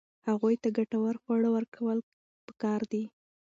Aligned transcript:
هغوی 0.27 0.55
ته 0.63 0.67
ګټور 0.77 1.15
خواړه 1.23 1.49
ورکول 1.55 1.97
پکار 2.47 2.81
دي. 2.91 3.03